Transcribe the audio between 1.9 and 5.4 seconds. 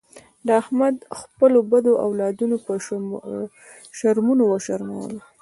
اولادونو په شرمونو و شرمولو.